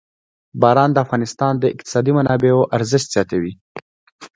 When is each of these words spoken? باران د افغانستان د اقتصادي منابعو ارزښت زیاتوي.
باران 0.61 0.89
د 0.93 0.97
افغانستان 1.05 1.53
د 1.59 1.63
اقتصادي 1.73 2.11
منابعو 2.17 2.69
ارزښت 2.77 3.07
زیاتوي. 3.15 3.53